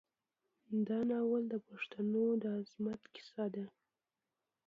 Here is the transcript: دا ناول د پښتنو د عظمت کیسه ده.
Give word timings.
دا 0.87 0.99
ناول 1.11 1.43
د 1.49 1.55
پښتنو 1.67 2.25
د 2.41 2.43
عظمت 2.59 3.01
کیسه 3.13 3.45
ده. 3.55 3.65